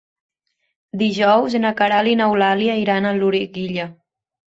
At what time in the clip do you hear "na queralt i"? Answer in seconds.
1.65-2.19